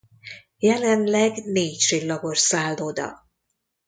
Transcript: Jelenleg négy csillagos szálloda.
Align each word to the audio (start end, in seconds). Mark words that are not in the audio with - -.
Jelenleg 0.57 1.45
négy 1.45 1.77
csillagos 1.77 2.39
szálloda. 2.39 3.27